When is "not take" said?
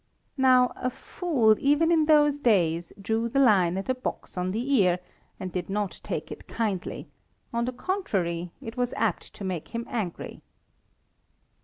5.69-6.31